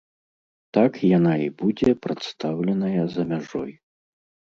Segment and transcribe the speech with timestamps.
[0.77, 3.71] Так яна і будзе прадстаўленая за мяжой.